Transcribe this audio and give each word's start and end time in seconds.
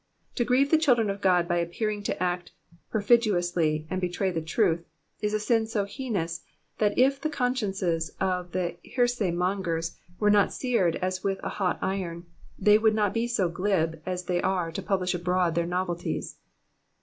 To 0.33 0.43
grieve 0.43 0.71
the 0.71 0.79
children 0.79 1.11
of 1.11 1.21
God 1.21 1.47
by 1.47 1.63
appeanng 1.63 2.03
to 2.05 2.23
act 2.23 2.53
perfidiously 2.91 3.85
and 3.87 4.01
betray 4.01 4.31
the 4.31 4.41
truth, 4.41 4.83
is 5.19 5.31
a 5.31 5.39
sin 5.39 5.67
so 5.67 5.85
heinous, 5.85 6.41
that 6.79 6.97
if 6.97 7.21
the 7.21 7.29
consciences 7.29 8.09
of 8.19 8.51
heresy 8.95 9.29
mongers 9.29 9.99
were 10.19 10.31
not 10.31 10.51
seared 10.53 10.95
as 10.95 11.23
with 11.23 11.39
a 11.43 11.49
hot 11.49 11.77
iron, 11.83 12.25
they 12.57 12.79
would 12.79 12.95
not 12.95 13.13
be 13.13 13.27
so 13.27 13.47
glib 13.47 14.01
as 14.03 14.23
they 14.23 14.41
are 14.41 14.71
to 14.71 14.81
publish 14.81 15.13
abroad 15.13 15.53
their 15.53 15.67
novelties. 15.67 16.35